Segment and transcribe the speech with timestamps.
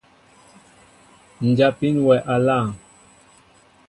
[1.45, 2.67] Njapin wɛ aláaŋ.